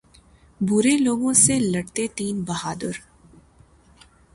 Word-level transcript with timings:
برے 0.61 0.95
لوگوں 0.97 1.33
سے 1.33 1.59
لڑتے 1.59 2.07
تین 2.15 2.43
بہادر 2.43 2.95